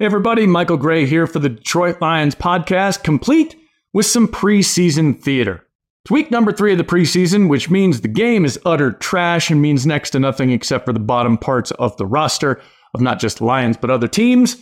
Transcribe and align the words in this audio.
Hey, 0.00 0.06
everybody, 0.06 0.46
Michael 0.46 0.78
Grey 0.78 1.04
here 1.04 1.26
for 1.26 1.40
the 1.40 1.50
Detroit 1.50 2.00
Lions 2.00 2.34
podcast, 2.34 3.02
complete 3.02 3.54
with 3.92 4.06
some 4.06 4.28
preseason 4.28 5.20
theater. 5.20 5.66
It's 6.02 6.10
week 6.10 6.30
number 6.30 6.52
three 6.52 6.72
of 6.72 6.78
the 6.78 6.84
preseason, 6.84 7.50
which 7.50 7.68
means 7.68 8.00
the 8.00 8.08
game 8.08 8.46
is 8.46 8.58
utter 8.64 8.92
trash 8.92 9.50
and 9.50 9.60
means 9.60 9.84
next 9.84 10.08
to 10.12 10.18
nothing 10.18 10.52
except 10.52 10.86
for 10.86 10.94
the 10.94 11.00
bottom 11.00 11.36
parts 11.36 11.70
of 11.72 11.94
the 11.98 12.06
roster 12.06 12.62
of 12.94 13.02
not 13.02 13.20
just 13.20 13.42
Lions, 13.42 13.76
but 13.76 13.90
other 13.90 14.08
teams. 14.08 14.56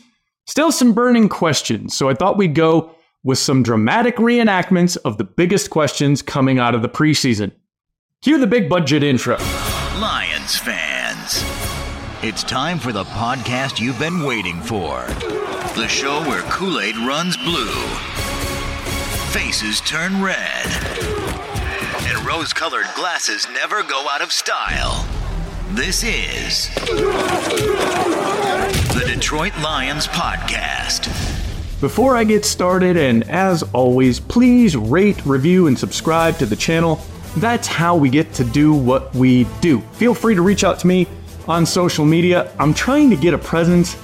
Still 0.49 0.73
some 0.73 0.93
burning 0.93 1.29
questions, 1.29 1.97
so 1.97 2.09
I 2.09 2.15
thought 2.15 2.37
we'd 2.37 2.57
go 2.57 2.91
with 3.23 3.39
some 3.39 3.63
dramatic 3.63 4.17
reenactments 4.17 4.97
of 5.05 5.19
the 5.19 5.25
biggest 5.25 5.71
questions 5.71 6.21
coming 6.21 6.59
out 6.59 6.75
of 6.75 6.83
the 6.83 6.89
preseason. 6.89 7.53
Cue 8.23 8.39
the 8.39 8.49
big 8.49 8.69
budget 8.69 9.05
intro. 9.05 9.37
Lions 10.01 10.59
fans. 10.59 11.68
It's 12.21 12.43
time 12.43 12.81
for 12.81 12.91
the 12.91 13.05
podcast 13.05 13.79
you've 13.79 14.01
been 14.01 14.25
waiting 14.25 14.61
for. 14.61 15.07
The 15.77 15.87
show 15.87 16.21
where 16.23 16.43
Kool 16.51 16.81
Aid 16.81 16.97
runs 16.97 17.37
blue, 17.37 17.71
faces 19.31 19.81
turn 19.83 20.21
red, 20.21 20.67
and 22.09 22.27
rose 22.27 22.53
colored 22.53 22.87
glasses 22.97 23.47
never 23.53 23.85
go 23.85 24.09
out 24.11 24.21
of 24.21 24.33
style. 24.33 25.07
This 25.71 26.03
is 26.03 26.75
the 28.95 29.05
Detroit 29.07 29.57
Lions 29.63 30.09
Podcast. 30.09 31.07
Before 31.81 32.17
I 32.17 32.25
get 32.25 32.45
started, 32.45 32.97
and 32.97 33.31
as 33.31 33.63
always, 33.73 34.19
please 34.19 34.77
rate, 34.77 35.25
review, 35.25 35.69
and 35.69 35.79
subscribe 35.79 36.37
to 36.39 36.47
the 36.47 36.57
channel. 36.57 36.99
That's 37.37 37.69
how 37.69 37.95
we 37.95 38.11
get 38.11 38.33
to 38.33 38.43
do 38.43 38.73
what 38.73 39.15
we 39.15 39.45
do. 39.61 39.83
Feel 39.93 40.15
free 40.15 40.35
to 40.35 40.43
reach 40.43 40.65
out 40.65 40.81
to 40.81 40.89
me 40.89 41.07
on 41.49 41.67
social 41.67 42.05
media. 42.05 42.53
I'm 42.59 42.75
trying 42.75 43.11
to 43.11 43.17
get 43.17 43.35
a 43.35 43.39
presence 43.39 43.97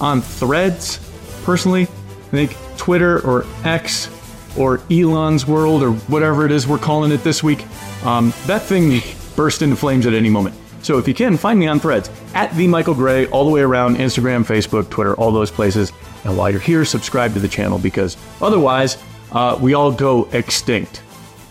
on 0.00 0.22
threads, 0.22 0.98
personally. 1.44 1.82
I 1.82 2.30
think 2.30 2.56
Twitter 2.76 3.20
or 3.26 3.44
X 3.64 4.08
or 4.56 4.80
Elon's 4.90 5.46
World 5.46 5.82
or 5.82 5.92
whatever 5.92 6.46
it 6.46 6.52
is 6.52 6.66
we're 6.66 6.78
calling 6.78 7.12
it 7.12 7.24
this 7.24 7.42
week. 7.42 7.66
Um, 8.04 8.32
that 8.46 8.62
thing 8.62 9.00
burst 9.34 9.62
into 9.62 9.76
flames 9.76 10.06
at 10.06 10.14
any 10.14 10.30
moment. 10.30 10.56
So 10.82 10.98
if 10.98 11.08
you 11.08 11.14
can, 11.14 11.36
find 11.36 11.58
me 11.58 11.66
on 11.66 11.80
threads 11.80 12.10
at 12.34 12.54
the 12.54 12.68
Michael 12.68 12.94
Grey, 12.94 13.26
all 13.28 13.44
the 13.44 13.50
way 13.50 13.62
around 13.62 13.96
Instagram, 13.96 14.44
Facebook, 14.44 14.90
Twitter, 14.90 15.14
all 15.14 15.32
those 15.32 15.50
places. 15.50 15.92
And 16.24 16.36
while 16.36 16.50
you're 16.50 16.60
here, 16.60 16.84
subscribe 16.84 17.32
to 17.34 17.40
the 17.40 17.48
channel 17.48 17.78
because 17.78 18.16
otherwise, 18.40 18.98
uh, 19.32 19.58
we 19.60 19.74
all 19.74 19.90
go 19.90 20.28
extinct. 20.32 21.02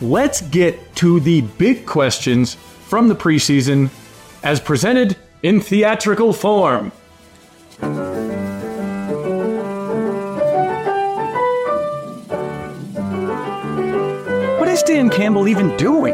Let's 0.02 0.42
get 0.42 0.96
to 0.98 1.20
the 1.20 1.42
big 1.42 1.86
questions 1.86 2.56
from 2.56 3.08
the 3.08 3.16
preseason 3.16 3.90
as 4.44 4.60
presented 4.60 5.18
in 5.44 5.60
theatrical 5.60 6.32
form. 6.32 6.90
What 14.58 14.70
is 14.70 14.82
Dan 14.84 15.10
Campbell 15.10 15.50
even 15.50 15.76
doing? 15.76 16.14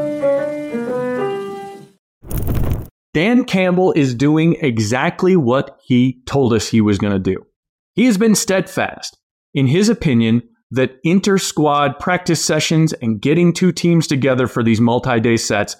Dan 3.13 3.43
Campbell 3.43 3.93
is 3.93 4.15
doing 4.15 4.55
exactly 4.61 5.35
what 5.35 5.79
he 5.83 6.21
told 6.25 6.53
us 6.53 6.67
he 6.67 6.81
was 6.81 6.97
going 6.97 7.13
to 7.13 7.19
do. 7.19 7.45
He 7.93 8.05
has 8.05 8.17
been 8.17 8.35
steadfast 8.35 9.17
in 9.53 9.67
his 9.67 9.89
opinion 9.89 10.41
that 10.71 10.97
inter 11.03 11.37
squad 11.37 11.99
practice 11.99 12.43
sessions 12.43 12.93
and 12.93 13.21
getting 13.21 13.53
two 13.53 13.71
teams 13.71 14.07
together 14.07 14.47
for 14.47 14.63
these 14.63 14.81
multi 14.81 15.19
day 15.19 15.37
sets 15.37 15.75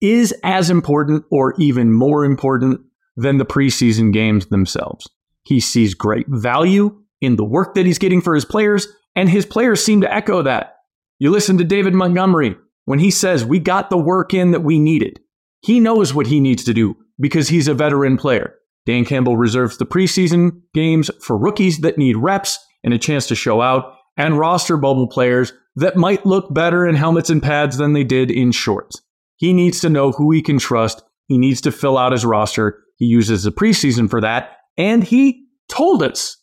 is 0.00 0.32
as 0.44 0.70
important 0.70 1.24
or 1.30 1.54
even 1.58 1.92
more 1.92 2.24
important 2.24 2.80
than 3.18 3.36
the 3.36 3.44
preseason 3.44 4.12
games 4.12 4.46
themselves. 4.46 5.08
He 5.42 5.60
sees 5.60 5.94
great 5.94 6.26
value 6.28 6.96
in 7.20 7.36
the 7.36 7.44
work 7.44 7.74
that 7.74 7.84
he's 7.84 7.98
getting 7.98 8.20
for 8.20 8.34
his 8.34 8.44
players, 8.44 8.86
and 9.16 9.28
his 9.28 9.44
players 9.44 9.84
seem 9.84 10.00
to 10.02 10.14
echo 10.14 10.42
that. 10.42 10.76
You 11.18 11.30
listen 11.30 11.58
to 11.58 11.64
David 11.64 11.94
Montgomery 11.94 12.56
when 12.84 13.00
he 13.00 13.10
says, 13.10 13.44
We 13.44 13.58
got 13.58 13.90
the 13.90 13.98
work 13.98 14.32
in 14.32 14.52
that 14.52 14.62
we 14.62 14.78
needed. 14.78 15.20
He 15.60 15.80
knows 15.80 16.14
what 16.14 16.28
he 16.28 16.38
needs 16.38 16.62
to 16.64 16.74
do 16.74 16.96
because 17.18 17.48
he's 17.48 17.66
a 17.66 17.74
veteran 17.74 18.16
player. 18.16 18.54
Dan 18.86 19.04
Campbell 19.04 19.36
reserves 19.36 19.76
the 19.78 19.84
preseason 19.84 20.62
games 20.72 21.10
for 21.20 21.36
rookies 21.36 21.78
that 21.78 21.98
need 21.98 22.16
reps 22.16 22.58
and 22.84 22.94
a 22.94 22.98
chance 22.98 23.26
to 23.26 23.34
show 23.34 23.60
out, 23.60 23.94
and 24.16 24.38
roster 24.38 24.76
bubble 24.76 25.08
players 25.08 25.52
that 25.76 25.96
might 25.96 26.24
look 26.24 26.52
better 26.54 26.86
in 26.86 26.94
helmets 26.94 27.30
and 27.30 27.42
pads 27.42 27.76
than 27.76 27.92
they 27.92 28.04
did 28.04 28.30
in 28.30 28.52
shorts. 28.52 29.02
He 29.36 29.52
needs 29.52 29.80
to 29.80 29.88
know 29.88 30.12
who 30.12 30.30
he 30.32 30.42
can 30.42 30.58
trust. 30.58 31.02
He 31.26 31.38
needs 31.38 31.60
to 31.62 31.72
fill 31.72 31.98
out 31.98 32.12
his 32.12 32.24
roster. 32.24 32.82
He 32.98 33.06
uses 33.06 33.44
the 33.44 33.52
preseason 33.52 34.10
for 34.10 34.20
that. 34.20 34.58
And 34.76 35.02
he 35.02 35.46
told 35.68 36.02
us 36.02 36.36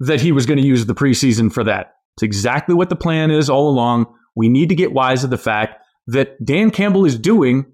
that 0.00 0.20
he 0.20 0.32
was 0.32 0.46
going 0.46 0.60
to 0.60 0.66
use 0.66 0.86
the 0.86 0.94
preseason 0.94 1.52
for 1.52 1.64
that. 1.64 1.94
It's 2.16 2.22
exactly 2.22 2.74
what 2.74 2.88
the 2.88 2.96
plan 2.96 3.30
is 3.30 3.48
all 3.48 3.68
along. 3.68 4.12
We 4.36 4.48
need 4.48 4.68
to 4.68 4.74
get 4.74 4.92
wise 4.92 5.24
of 5.24 5.30
the 5.30 5.38
fact 5.38 5.82
that 6.06 6.44
Dan 6.44 6.70
Campbell 6.70 7.04
is 7.04 7.18
doing 7.18 7.66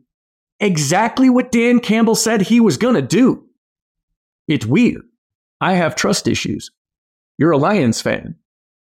exactly 0.61 1.31
what 1.31 1.53
Dan 1.53 1.81
Campbell 1.81 2.15
said 2.15 2.43
he 2.43 2.61
was 2.61 2.77
going 2.77 2.95
to 2.95 3.03
do. 3.03 3.45
It's 4.49 4.67
weird. 4.67 5.03
I 5.61 5.75
have 5.75 5.97
trust 5.97 6.29
issues. 6.29 6.71
You're 7.39 7.53
a 7.53 7.59
Lions 7.59 8.01
fan. 8.01 8.37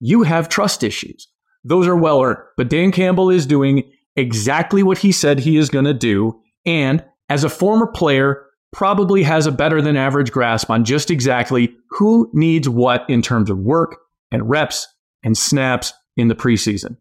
You 0.01 0.23
have 0.23 0.49
trust 0.49 0.83
issues. 0.83 1.29
Those 1.65 1.87
are 1.87 1.97
well 1.97 2.23
earned. 2.23 2.39
But 2.57 2.71
Dan 2.71 2.93
Campbell 2.93 3.31
is 3.31 3.47
doing 3.47 3.91
exactly 4.17 4.83
what 4.83 4.99
he 4.99 5.13
said 5.13 5.39
he 5.39 5.57
is 5.57 5.71
going 5.71 5.85
to 5.85 5.95
do. 5.95 6.41
And 6.67 7.05
as 7.29 7.45
a 7.45 7.49
former 7.49 7.87
player, 7.87 8.45
probably 8.73 9.23
has 9.23 9.47
a 9.47 9.53
better 9.53 9.81
than 9.81 9.97
average 9.97 10.31
grasp 10.31 10.71
on 10.71 10.85
just 10.85 11.11
exactly 11.11 11.75
who 11.91 12.31
needs 12.33 12.69
what 12.69 13.09
in 13.09 13.23
terms 13.23 13.51
of 13.51 13.59
work 13.59 13.97
and 14.31 14.49
reps 14.49 14.87
and 15.23 15.37
snaps 15.37 15.93
in 16.17 16.29
the 16.29 16.35
preseason. 16.35 16.97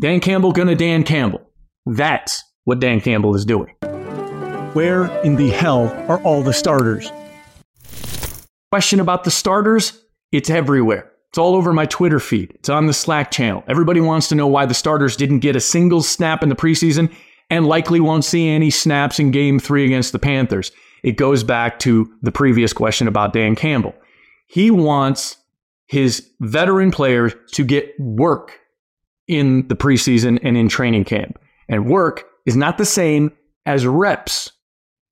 Dan 0.00 0.20
Campbell 0.20 0.52
gonna 0.52 0.74
Dan 0.74 1.04
Campbell. 1.04 1.40
That's 1.86 2.42
what 2.64 2.80
Dan 2.80 3.00
Campbell 3.00 3.34
is 3.34 3.44
doing. 3.44 3.74
Where 4.74 5.06
in 5.22 5.36
the 5.36 5.50
hell 5.50 5.88
are 6.08 6.20
all 6.22 6.42
the 6.42 6.52
starters? 6.52 7.10
Question 8.70 9.00
about 9.00 9.24
the 9.24 9.30
starters? 9.30 9.98
It's 10.32 10.50
everywhere. 10.50 11.10
It's 11.30 11.38
all 11.38 11.54
over 11.54 11.72
my 11.72 11.86
Twitter 11.86 12.20
feed. 12.20 12.52
It's 12.56 12.68
on 12.68 12.86
the 12.86 12.92
Slack 12.92 13.30
channel. 13.30 13.64
Everybody 13.68 14.00
wants 14.00 14.28
to 14.28 14.34
know 14.34 14.46
why 14.46 14.66
the 14.66 14.74
starters 14.74 15.16
didn't 15.16 15.40
get 15.40 15.56
a 15.56 15.60
single 15.60 16.02
snap 16.02 16.42
in 16.42 16.48
the 16.48 16.56
preseason 16.56 17.12
and 17.48 17.66
likely 17.66 18.00
won't 18.00 18.24
see 18.24 18.48
any 18.48 18.70
snaps 18.70 19.18
in 19.18 19.30
game 19.30 19.58
three 19.58 19.84
against 19.84 20.12
the 20.12 20.18
Panthers. 20.18 20.72
It 21.02 21.16
goes 21.16 21.44
back 21.44 21.78
to 21.80 22.12
the 22.22 22.32
previous 22.32 22.72
question 22.72 23.08
about 23.08 23.32
Dan 23.32 23.54
Campbell. 23.54 23.94
He 24.46 24.70
wants 24.70 25.36
his 25.86 26.28
veteran 26.40 26.90
players 26.90 27.34
to 27.52 27.64
get 27.64 27.98
work 28.00 28.58
in 29.28 29.66
the 29.68 29.76
preseason 29.76 30.38
and 30.42 30.56
in 30.56 30.68
training 30.68 31.04
camp. 31.04 31.38
And 31.68 31.86
work 31.86 32.24
is 32.44 32.56
not 32.56 32.78
the 32.78 32.84
same 32.84 33.32
as 33.64 33.86
reps. 33.86 34.52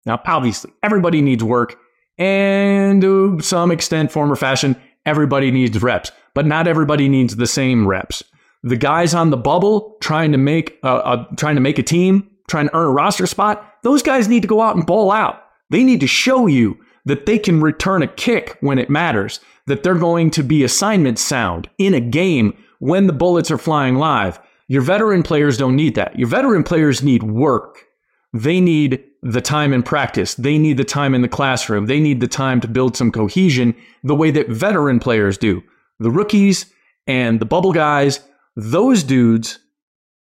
Now, 0.07 0.21
obviously, 0.27 0.73
everybody 0.83 1.23
needs 1.23 1.43
work, 1.43 1.79
and 2.19 3.01
to 3.01 3.41
some 3.41 3.71
extent, 3.71 4.13
form 4.13 4.31
or 4.31 4.37
fashion, 4.37 4.77
everybody 5.07 5.51
needs 5.51 5.81
reps, 5.83 6.13
but 6.35 6.47
not 6.47 6.69
everybody 6.69 7.09
needs 7.09 7.37
the 7.37 7.47
same 7.47 7.87
reps. 7.87 8.23
The 8.63 8.77
guys 8.77 9.15
on 9.15 9.31
the 9.31 9.37
bubble 9.37 9.97
trying 10.01 10.33
to 10.33 10.39
make 10.39 10.79
a, 10.83 10.89
a 10.89 11.29
trying 11.37 11.55
to 11.57 11.61
make 11.61 11.79
a 11.79 11.83
team, 11.83 12.31
trying 12.49 12.69
to 12.69 12.77
earn 12.77 12.87
a 12.87 12.91
roster 12.91 13.27
spot, 13.27 13.67
those 13.83 14.03
guys 14.03 14.29
need 14.29 14.43
to 14.43 14.49
go 14.49 14.61
out 14.61 14.77
and 14.77 14.87
bowl 14.87 15.11
out. 15.11 15.43
They 15.71 15.85
need 15.85 16.01
to 16.01 16.07
show 16.07 16.47
you 16.47 16.79
that 17.05 17.27
they 17.27 17.39
can 17.39 17.61
return 17.61 18.03
a 18.03 18.07
kick 18.07 18.57
when 18.61 18.79
it 18.79 18.91
matters, 18.91 19.41
that 19.67 19.83
they're 19.83 19.95
going 19.95 20.31
to 20.31 20.43
be 20.43 20.65
assignment 20.65 21.19
sound 21.19 21.69
in 21.79 21.95
a 21.95 22.01
game 22.01 22.57
when 22.79 23.07
the 23.07 23.13
bullets 23.13 23.51
are 23.51 23.59
flying 23.59 23.97
live. 23.97 24.41
Your 24.69 24.83
veteran 24.83 25.23
players 25.23 25.59
don't 25.59 25.77
need 25.77 25.95
that. 25.95 26.19
Your 26.19 26.29
veteran 26.29 26.65
players 26.65 27.03
need 27.03 27.23
work. 27.23 27.85
They 28.33 28.61
need 28.61 29.05
the 29.23 29.41
time 29.41 29.73
in 29.73 29.83
practice. 29.83 30.35
They 30.35 30.59
need 30.59 30.77
the 30.77 30.85
time 30.85 31.15
in 31.15 31.23
the 31.23 31.29
classroom. 31.29 31.87
They 31.87 32.01
need 32.01 32.21
the 32.21 32.29
time 32.29 32.61
to 32.61 32.69
build 32.69 32.97
some 32.97 33.13
cohesion 33.13 33.75
the 34.03 34.15
way 34.15 34.31
that 34.31 34.49
veteran 34.49 35.01
players 35.01 35.39
do. 35.39 35.63
The 35.99 36.11
rookies 36.11 36.67
and 37.07 37.41
the 37.41 37.47
bubble 37.47 37.73
guys, 37.73 38.21
those 38.57 39.03
dudes 39.03 39.59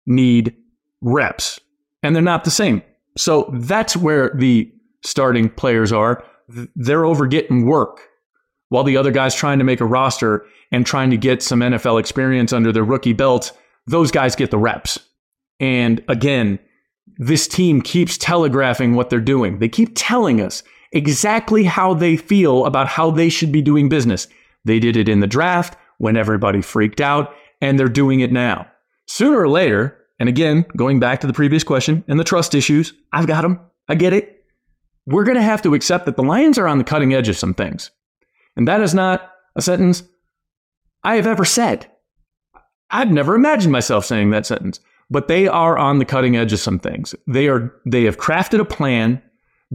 need 0.06 0.56
reps 1.02 1.60
and 2.02 2.16
they're 2.16 2.22
not 2.22 2.44
the 2.44 2.52
same. 2.52 2.82
So 3.18 3.50
that's 3.54 3.96
where 3.96 4.32
the 4.36 4.73
starting 5.04 5.50
players 5.50 5.92
are. 5.92 6.24
They're 6.76 7.06
over 7.06 7.28
getting 7.28 7.66
work 7.66 8.02
while 8.70 8.84
the 8.84 8.98
other 8.98 9.12
guys 9.12 9.36
trying 9.36 9.60
to 9.60 9.64
make 9.64 9.82
a 9.82 9.86
roster 9.86 10.46
and 10.72 10.86
trying 10.86 11.12
to 11.12 11.18
get 11.18 11.44
some 11.44 11.60
NFL 11.60 12.00
experience 12.00 12.52
under 12.52 12.72
their 12.72 12.84
rookie 12.84 13.14
belt. 13.14 13.52
Those 13.86 14.12
guys 14.12 14.36
get 14.36 14.52
the 14.52 14.58
reps. 14.58 15.00
And 15.60 16.04
again, 16.08 16.60
this 17.18 17.48
team 17.48 17.82
keeps 17.82 18.18
telegraphing 18.18 18.96
what 18.96 19.10
they're 19.10 19.22
doing. 19.22 19.60
They 19.60 19.70
keep 19.70 19.92
telling 19.96 20.42
us 20.42 20.64
exactly 20.92 21.64
how 21.64 21.94
they 21.94 22.18
feel 22.18 22.66
about 22.66 22.88
how 22.88 23.12
they 23.12 23.30
should 23.30 23.52
be 23.52 23.62
doing 23.62 23.90
business. 23.90 24.28
They 24.66 24.80
did 24.80 24.98
it 24.98 25.10
in 25.10 25.20
the 25.20 25.28
draft 25.28 25.78
when 25.98 26.18
everybody 26.18 26.62
freaked 26.62 27.02
out, 27.02 27.34
and 27.62 27.80
they're 27.80 27.88
doing 27.88 28.22
it 28.22 28.32
now. 28.32 28.68
Sooner 29.08 29.40
or 29.40 29.50
later, 29.50 29.98
and 30.20 30.30
again, 30.30 30.66
going 30.76 31.00
back 31.00 31.22
to 31.22 31.28
the 31.28 31.34
previous 31.34 31.64
question 31.64 32.04
and 32.08 32.20
the 32.20 32.24
trust 32.24 32.56
issues, 32.56 32.94
I've 33.12 33.28
got 33.28 33.42
them. 33.42 33.60
I 33.88 33.96
get 33.96 34.14
it. 34.14 34.33
We're 35.06 35.24
going 35.24 35.38
to 35.38 35.42
have 35.42 35.62
to 35.64 35.74
accept 35.74 36.06
that 36.06 36.16
the 36.16 36.24
Lions 36.24 36.58
are 36.58 36.68
on 36.68 36.78
the 36.78 36.84
cutting 36.84 37.14
edge 37.14 37.30
of 37.30 37.38
some 37.38 37.54
things. 37.54 37.92
And 38.56 38.68
that 38.68 38.82
is 38.82 38.94
not 38.94 39.30
a 39.56 39.62
sentence 39.62 40.04
I 41.04 41.16
have 41.16 41.28
ever 41.28 41.46
said. 41.46 41.90
I've 42.90 43.12
never 43.12 43.36
imagined 43.36 43.72
myself 43.72 44.06
saying 44.06 44.30
that 44.30 44.46
sentence, 44.46 44.80
but 45.10 45.28
they 45.28 45.48
are 45.48 45.78
on 45.78 46.00
the 46.00 46.06
cutting 46.06 46.38
edge 46.38 46.54
of 46.54 46.60
some 46.60 46.80
things. 46.80 47.16
They 47.28 47.48
are 47.48 47.74
they 47.86 48.04
have 48.04 48.18
crafted 48.18 48.60
a 48.60 48.66
plan 48.66 49.22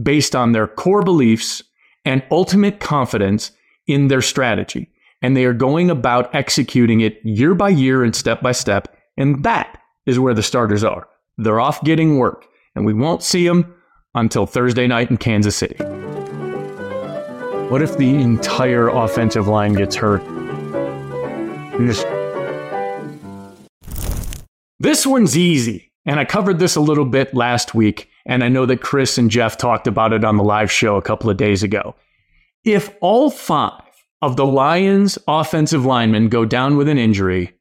based 0.01 0.35
on 0.35 0.53
their 0.53 0.67
core 0.67 1.03
beliefs 1.03 1.61
and 2.05 2.23
ultimate 2.31 2.79
confidence 2.79 3.51
in 3.87 4.07
their 4.07 4.21
strategy. 4.21 4.89
And 5.21 5.35
they 5.35 5.43
are 5.43 5.53
going 5.53 5.89
about 5.89 6.33
executing 6.33 7.01
it 7.01 7.19
year 7.25 7.53
by 7.53 7.69
year 7.69 8.03
and 8.03 8.15
step 8.15 8.41
by 8.41 8.53
step. 8.53 8.95
And 9.17 9.43
that 9.43 9.81
is 10.05 10.17
where 10.17 10.33
the 10.33 10.41
starters 10.41 10.83
are. 10.83 11.09
They're 11.37 11.59
off 11.59 11.83
getting 11.83 12.17
work, 12.17 12.45
and 12.73 12.85
we 12.85 12.93
won't 12.93 13.23
see 13.23 13.45
them 13.45 13.75
until 14.19 14.45
Thursday 14.45 14.87
night 14.87 15.09
in 15.09 15.17
Kansas 15.17 15.55
City. 15.55 15.83
What 17.69 17.81
if 17.81 17.97
the 17.97 18.15
entire 18.15 18.87
offensive 18.87 19.47
line 19.47 19.73
gets 19.73 19.95
hurt? 19.95 20.23
This 24.79 25.05
one's 25.05 25.37
easy, 25.37 25.91
and 26.05 26.19
I 26.19 26.25
covered 26.25 26.59
this 26.59 26.75
a 26.75 26.81
little 26.81 27.05
bit 27.05 27.33
last 27.33 27.75
week, 27.75 28.09
and 28.25 28.43
I 28.43 28.49
know 28.49 28.65
that 28.65 28.81
Chris 28.81 29.17
and 29.17 29.29
Jeff 29.29 29.57
talked 29.57 29.87
about 29.87 30.13
it 30.13 30.23
on 30.23 30.37
the 30.37 30.43
live 30.43 30.71
show 30.71 30.95
a 30.95 31.01
couple 31.01 31.29
of 31.29 31.37
days 31.37 31.63
ago. 31.63 31.95
If 32.63 32.95
all 33.01 33.29
five 33.29 33.83
of 34.21 34.35
the 34.35 34.45
Lions' 34.45 35.17
offensive 35.27 35.85
linemen 35.85 36.29
go 36.29 36.45
down 36.45 36.75
with 36.75 36.89
an 36.89 36.97
injury, 36.97 37.53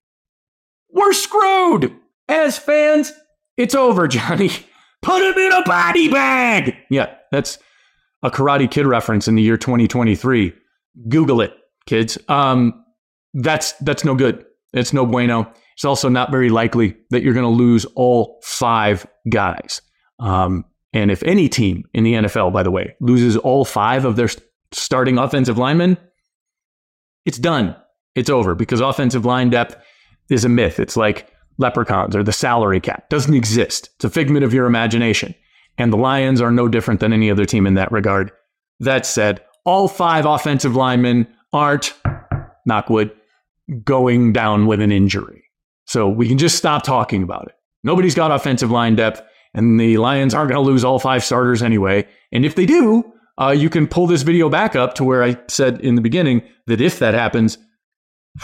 we're 0.90 1.12
screwed! 1.12 1.94
As 2.28 2.58
fans, 2.58 3.12
it's 3.56 3.74
over, 3.74 4.08
Johnny. 4.08 4.50
Put 5.02 5.22
him 5.22 5.38
in 5.38 5.52
a 5.52 5.62
body 5.62 6.08
bag. 6.08 6.76
Yeah, 6.90 7.14
that's 7.30 7.58
a 8.22 8.30
Karate 8.30 8.70
Kid 8.70 8.86
reference 8.86 9.28
in 9.28 9.34
the 9.34 9.42
year 9.42 9.56
2023. 9.56 10.52
Google 11.08 11.40
it, 11.40 11.54
kids. 11.86 12.18
Um, 12.28 12.84
that's 13.34 13.72
that's 13.74 14.04
no 14.04 14.14
good. 14.14 14.44
It's 14.72 14.92
no 14.92 15.06
bueno. 15.06 15.52
It's 15.74 15.84
also 15.84 16.08
not 16.08 16.30
very 16.30 16.50
likely 16.50 16.96
that 17.10 17.22
you're 17.22 17.34
going 17.34 17.44
to 17.44 17.50
lose 17.50 17.84
all 17.94 18.40
five 18.42 19.06
guys. 19.30 19.80
Um, 20.18 20.64
and 20.92 21.10
if 21.10 21.22
any 21.22 21.48
team 21.48 21.84
in 21.94 22.02
the 22.02 22.14
NFL, 22.14 22.52
by 22.52 22.62
the 22.62 22.70
way, 22.70 22.96
loses 23.00 23.36
all 23.36 23.64
five 23.64 24.04
of 24.04 24.16
their 24.16 24.28
starting 24.72 25.18
offensive 25.18 25.56
linemen, 25.56 25.96
it's 27.24 27.38
done. 27.38 27.76
It's 28.14 28.30
over 28.30 28.54
because 28.56 28.80
offensive 28.80 29.24
line 29.24 29.50
depth 29.50 29.76
is 30.28 30.44
a 30.44 30.48
myth. 30.48 30.80
It's 30.80 30.96
like 30.96 31.30
leprechauns 31.58 32.16
or 32.16 32.22
the 32.22 32.32
salary 32.32 32.80
cap. 32.80 33.08
Doesn't 33.08 33.34
exist. 33.34 33.90
It's 33.96 34.04
a 34.04 34.10
figment 34.10 34.44
of 34.44 34.54
your 34.54 34.66
imagination. 34.66 35.34
And 35.76 35.92
the 35.92 35.96
Lions 35.96 36.40
are 36.40 36.50
no 36.50 36.68
different 36.68 37.00
than 37.00 37.12
any 37.12 37.30
other 37.30 37.44
team 37.44 37.66
in 37.66 37.74
that 37.74 37.92
regard. 37.92 38.32
That 38.80 39.06
said, 39.06 39.44
all 39.64 39.88
five 39.88 40.24
offensive 40.24 40.74
linemen 40.74 41.26
aren't, 41.52 41.94
knockwood, 42.68 43.12
going 43.84 44.32
down 44.32 44.66
with 44.66 44.80
an 44.80 44.92
injury. 44.92 45.44
So 45.86 46.08
we 46.08 46.28
can 46.28 46.38
just 46.38 46.56
stop 46.56 46.82
talking 46.82 47.22
about 47.22 47.48
it. 47.48 47.54
Nobody's 47.84 48.14
got 48.14 48.32
offensive 48.32 48.70
line 48.70 48.96
depth, 48.96 49.22
and 49.54 49.78
the 49.78 49.98
Lions 49.98 50.34
aren't 50.34 50.50
going 50.50 50.62
to 50.62 50.70
lose 50.70 50.84
all 50.84 50.98
five 50.98 51.24
starters 51.24 51.62
anyway. 51.62 52.06
And 52.32 52.44
if 52.44 52.54
they 52.54 52.66
do, 52.66 53.12
uh, 53.40 53.50
you 53.50 53.70
can 53.70 53.86
pull 53.86 54.06
this 54.06 54.22
video 54.22 54.48
back 54.48 54.74
up 54.74 54.94
to 54.94 55.04
where 55.04 55.22
I 55.22 55.38
said 55.48 55.80
in 55.80 55.94
the 55.94 56.00
beginning 56.00 56.42
that 56.66 56.80
if 56.80 56.98
that 56.98 57.14
happens, 57.14 57.56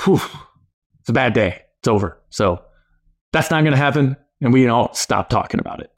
whew, 0.05 0.21
it's 1.01 1.09
a 1.09 1.13
bad 1.13 1.33
day. 1.33 1.63
It's 1.81 1.89
over. 1.89 2.23
So 2.31 2.63
that's 3.35 3.51
not 3.51 3.63
going 3.63 3.73
to 3.73 3.77
happen, 3.77 4.17
and 4.41 4.53
we 4.53 4.69
all 4.69 4.95
stop 4.95 5.29
talking 5.29 5.59
about 5.59 5.81
it. 5.81 5.91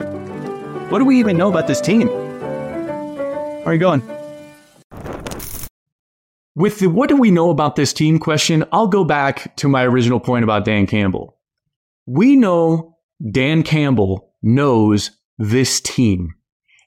What 0.91 0.97
do 0.97 1.05
we 1.05 1.19
even 1.19 1.37
know 1.37 1.49
about 1.49 1.67
this 1.67 1.79
team? 1.79 2.07
How 2.07 3.63
are 3.65 3.73
you 3.73 3.79
going? 3.79 4.01
With 6.55 6.79
the 6.79 6.87
what 6.87 7.09
do 7.09 7.15
we 7.15 7.29
know 7.29 7.51
about 7.51 7.75
this 7.75 7.93
team 7.93 8.17
question, 8.17 8.65
I'll 8.71 8.87
go 8.87 9.03
back 9.03 9.55
to 9.57 9.69
my 9.69 9.83
original 9.83 10.19
point 10.19 10.43
about 10.43 10.65
Dan 10.65 10.87
Campbell. 10.87 11.37
We 12.07 12.35
know 12.35 12.97
Dan 13.31 13.61
Campbell 13.61 14.33
knows 14.41 15.11
this 15.37 15.79
team. 15.79 16.33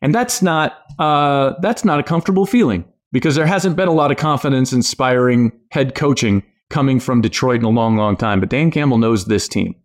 And 0.03 0.13
that's 0.13 0.43
not 0.43 0.79
uh, 0.99 1.55
that's 1.61 1.85
not 1.85 2.01
a 2.01 2.03
comfortable 2.03 2.47
feeling 2.47 2.85
because 3.13 3.37
there 3.37 3.47
hasn't 3.47 3.77
been 3.77 3.87
a 3.87 3.93
lot 3.93 4.11
of 4.11 4.17
confidence 4.17 4.73
inspiring 4.73 5.53
head 5.71 5.95
coaching 5.95 6.43
coming 6.71 6.99
from 6.99 7.21
Detroit 7.21 7.61
in 7.61 7.65
a 7.65 7.71
long, 7.71 7.97
long 7.97 8.17
time. 8.17 8.41
But 8.41 8.49
Dan 8.49 8.73
Campbell 8.73 8.99
knows 8.99 9.27
this 9.27 9.47
team. 9.47 9.77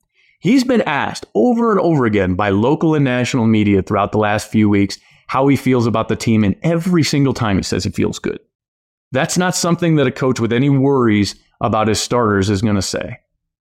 He's 0.46 0.64
been 0.64 0.84
asked 0.84 1.26
over 1.34 1.72
and 1.72 1.80
over 1.80 2.06
again 2.06 2.36
by 2.36 2.52
local 2.52 2.94
and 2.94 3.04
national 3.04 3.48
media 3.48 3.82
throughout 3.82 4.12
the 4.12 4.20
last 4.20 4.48
few 4.48 4.70
weeks 4.70 5.00
how 5.26 5.48
he 5.48 5.56
feels 5.56 5.88
about 5.88 6.08
the 6.08 6.16
team, 6.16 6.44
and 6.44 6.56
every 6.62 7.02
single 7.02 7.34
time 7.34 7.58
he 7.58 7.64
says 7.64 7.84
he 7.84 7.90
feels 7.90 8.20
good. 8.20 8.40
That's 9.12 9.40
not 9.40 9.56
something 9.56 9.96
that 9.96 10.06
a 10.06 10.12
coach 10.12 10.40
with 10.40 10.54
any 10.54 10.70
worries 10.70 11.34
about 11.62 11.88
his 11.88 12.00
starters 12.00 12.52
is 12.52 12.62
going 12.62 12.76
to 12.76 12.84
say. 12.84 13.22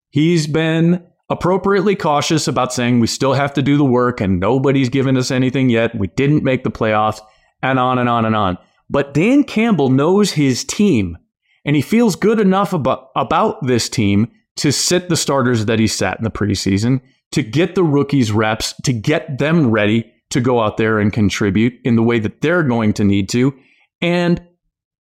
He's 0.10 0.48
been 0.48 1.06
appropriately 1.30 1.96
cautious 1.96 2.48
about 2.48 2.74
saying 2.74 3.00
we 3.00 3.06
still 3.06 3.34
have 3.34 3.54
to 3.54 3.62
do 3.62 3.78
the 3.78 3.86
work 3.86 4.20
and 4.20 4.40
nobody's 4.40 4.90
given 4.90 5.18
us 5.18 5.30
anything 5.30 5.70
yet. 5.70 5.94
We 5.94 6.08
didn't 6.08 6.44
make 6.44 6.64
the 6.64 6.72
playoffs, 6.72 7.22
and 7.62 7.78
on 7.78 8.00
and 8.00 8.10
on 8.10 8.26
and 8.26 8.36
on. 8.36 8.58
But 8.90 9.14
Dan 9.14 9.44
Campbell 9.44 9.90
knows 9.90 10.32
his 10.32 10.64
team, 10.64 11.20
and 11.64 11.76
he 11.76 11.84
feels 11.84 12.16
good 12.16 12.40
enough 12.40 12.74
about, 12.74 13.12
about 13.16 13.68
this 13.68 13.88
team 13.88 14.32
to 14.58 14.72
sit 14.72 15.10
the 15.10 15.18
starters 15.18 15.66
that 15.66 15.80
he 15.80 15.88
sat 15.88 16.18
in 16.18 16.24
the 16.24 16.32
preseason, 16.32 17.02
to 17.32 17.42
get 17.42 17.76
the 17.76 17.84
rookies 17.84 18.32
reps, 18.32 18.74
to 18.84 18.94
get 18.94 19.38
them 19.38 19.72
ready 19.72 20.12
to 20.32 20.42
go 20.42 20.62
out 20.62 20.78
there 20.78 21.00
and 21.00 21.14
contribute 21.14 21.74
in 21.84 21.96
the 21.96 22.04
way 22.04 22.20
that 22.20 22.42
they're 22.42 22.64
going 22.64 22.94
to 22.94 23.04
need 23.04 23.30
to. 23.30 23.54
And 24.02 24.42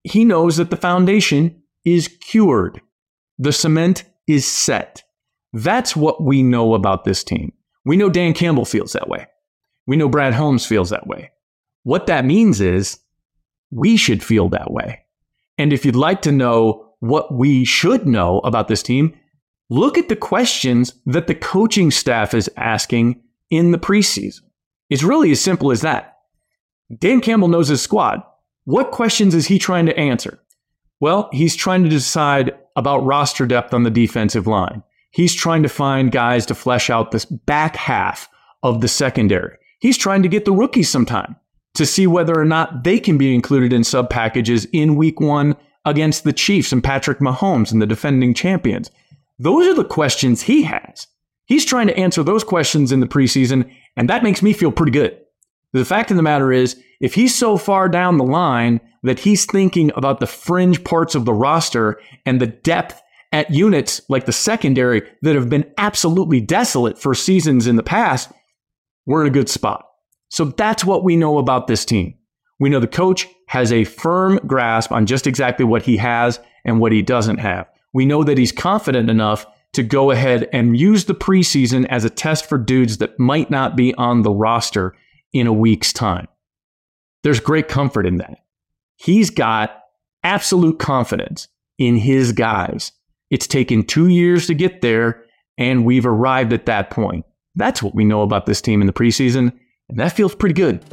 he 0.05 0.25
knows 0.25 0.57
that 0.57 0.71
the 0.71 0.77
foundation 0.77 1.63
is 1.85 2.09
cured. 2.09 2.81
The 3.39 3.53
cement 3.53 4.05
is 4.27 4.47
set. 4.47 5.03
That's 5.53 5.97
what 5.97 6.23
we 6.23 6.43
know 6.43 6.75
about 6.75 7.05
this 7.05 7.25
team. 7.25 7.53
We 7.85 7.97
know 7.97 8.11
Dan 8.11 8.35
Campbell 8.35 8.65
feels 8.65 8.93
that 8.93 9.09
way. 9.09 9.27
We 9.87 9.97
know 9.97 10.09
Brad 10.09 10.35
Holmes 10.35 10.67
feels 10.67 10.91
that 10.91 11.07
way. 11.07 11.31
What 11.85 12.07
that 12.07 12.25
means 12.25 12.61
is 12.61 12.99
we 13.71 13.97
should 13.97 14.23
feel 14.23 14.49
that 14.51 14.71
way. 14.71 15.01
And 15.57 15.73
if 15.73 15.85
you'd 15.85 15.97
like 15.97 16.23
to 16.23 16.33
know 16.33 16.93
what 17.01 17.33
we 17.33 17.65
should 17.65 18.07
know 18.07 18.41
about 18.41 18.69
this 18.69 18.83
team, 18.83 19.15
Look 19.71 19.99
at 19.99 20.09
the 20.09 20.17
questions 20.17 20.95
that 21.07 21.27
the 21.27 21.35
coaching 21.35 21.91
staff 21.91 22.33
is 22.33 22.51
asking 22.57 23.23
in 23.51 23.71
the 23.71 23.79
preseason. 23.79 24.41
It's 24.89 25.03
really 25.03 25.31
as 25.31 25.41
simple 25.41 25.71
as 25.71 25.83
that. 25.83 26.17
Dan 26.97 27.21
Campbell 27.21 27.49
knows 27.49 27.69
his 27.69 27.83
squad. 27.83 28.23
What 28.65 28.91
questions 28.91 29.35
is 29.35 29.47
he 29.47 29.59
trying 29.59 29.87
to 29.87 29.99
answer? 29.99 30.41
Well, 31.01 31.29
he's 31.33 31.55
trying 31.55 31.85
to 31.85 31.91
decide 31.91 32.53
about 32.77 33.05
roster 33.05 33.47
depth 33.47 33.75
on 33.75 33.83
the 33.83 33.91
defensive 33.91 34.47
line. 34.47 34.83
He's 35.11 35.35
trying 35.35 35.63
to 35.63 35.69
find 35.69 36.13
guys 36.13 36.47
to 36.47 36.55
flesh 36.55 36.91
out 36.91 37.11
this 37.11 37.25
back 37.25 37.77
half 37.77 38.29
of 38.63 38.81
the 38.81 38.89
secondary. 38.89 39.57
He's 39.81 39.99
trying 39.99 40.23
to 40.23 40.29
get 40.29 40.45
the 40.45 40.53
rookies 40.53 40.89
sometime 40.89 41.37
to 41.75 41.87
see 41.87 42.07
whether 42.07 42.39
or 42.39 42.45
not 42.45 42.85
they 42.85 42.99
can 42.99 43.19
be 43.19 43.35
included 43.35 43.73
in 43.73 43.85
sub 43.85 44.11
packages 44.11 44.67
in 44.73 44.97
week 44.97 45.21
one 45.21 45.57
against 45.85 46.25
the 46.25 46.33
Chiefs 46.33 46.73
and 46.73 46.83
Patrick 46.83 47.21
Mahomes 47.21 47.71
and 47.71 47.81
the 47.81 47.87
defending 47.87 48.35
champions. 48.35 48.91
Those 49.39 49.69
are 49.69 49.75
the 49.75 49.85
questions 49.85 50.43
he 50.43 50.63
has. 50.65 51.07
He's 51.47 51.65
trying 51.65 51.87
to 51.87 51.97
answer 51.97 52.23
those 52.23 52.45
questions 52.45 52.93
in 52.93 53.01
the 53.01 53.07
preseason, 53.07 53.71
and 53.97 54.09
that 54.09 54.23
makes 54.23 54.43
me 54.43 54.53
feel 54.53 54.73
pretty 54.73 54.93
good. 54.93 55.19
The 55.73 55.85
fact 55.85 56.11
of 56.11 56.17
the 56.17 56.23
matter 56.23 56.53
is, 56.53 56.81
if 57.01 57.15
he's 57.15 57.35
so 57.35 57.57
far 57.57 57.89
down 57.89 58.19
the 58.19 58.25
line 58.25 58.81
that 59.03 59.21
he's 59.21 59.47
thinking 59.47 59.93
about 59.95 60.21
the 60.21 60.27
fringe 60.27 60.83
parts 60.83 61.15
of 61.15 61.25
the 61.25 61.33
roster 61.33 62.01
and 62.27 62.41
the 62.41 62.47
depth 62.47 63.01
at 63.33 63.51
units 63.51 64.01
like 64.09 64.27
the 64.27 64.33
secondary 64.33 65.03
that 65.23 65.37
have 65.37 65.49
been 65.49 65.71
absolutely 65.79 66.41
desolate 66.41 66.99
for 66.99 67.15
seasons 67.15 67.67
in 67.67 67.77
the 67.77 67.83
past, 67.83 68.31
we're 69.07 69.21
in 69.21 69.29
a 69.29 69.31
good 69.31 69.49
spot. 69.49 69.87
So 70.31 70.47
that's 70.47 70.85
what 70.85 71.05
we 71.05 71.17
know 71.17 71.39
about 71.39 71.67
this 71.67 71.85
team. 71.85 72.15
We 72.59 72.71
know 72.71 72.81
the 72.81 72.87
coach 72.87 73.29
has 73.47 73.73
a 73.73 73.85
firm 73.85 74.41
grasp 74.47 74.91
on 74.91 75.07
just 75.07 75.27
exactly 75.27 75.65
what 75.65 75.83
he 75.83 75.97
has 75.99 76.41
and 76.65 76.81
what 76.81 76.93
he 76.93 77.03
doesn't 77.03 77.39
have 77.39 77.69
we 77.99 78.07
know 78.07 78.23
that 78.23 78.39
he's 78.39 78.53
confident 78.53 79.11
enough 79.11 79.45
to 79.73 79.83
go 79.83 80.13
ahead 80.13 80.49
and 80.53 80.79
use 80.79 81.07
the 81.07 81.17
preseason 81.17 81.85
as 81.87 82.05
a 82.05 82.11
test 82.11 82.49
for 82.49 82.57
dudes 82.57 82.99
that 82.99 83.19
might 83.19 83.51
not 83.51 83.75
be 83.75 83.93
on 83.95 84.23
the 84.23 84.31
roster 84.31 84.95
in 85.33 85.49
a 85.49 85.53
week's 85.53 85.93
time. 85.93 86.29
There's 87.25 87.41
great 87.41 87.67
comfort 87.67 88.07
in 88.07 88.19
that. 88.19 88.39
He's 88.95 89.31
got 89.31 89.83
absolute 90.23 90.79
confidence 90.79 91.49
in 91.77 91.97
his 91.97 92.31
guys. 92.31 92.93
It's 93.31 93.49
taken 93.49 93.83
two 93.83 94.07
years 94.07 94.47
to 94.47 94.55
get 94.55 94.81
there, 94.81 95.25
and 95.59 95.85
we've 95.85 96.07
arrived 96.07 96.53
at 96.53 96.67
that 96.67 96.91
point. 96.91 97.27
That's 97.57 97.83
what 97.83 97.97
we 97.97 98.05
know 98.05 98.23
about 98.23 98.47
this 98.47 98.61
team 98.61 98.81
in 98.81 98.87
the 98.87 98.93
preseason, 98.93 99.53
and 99.89 99.99
that 99.99 100.13
feels 100.13 100.37
pretty 100.37 100.55
good. 100.55 100.89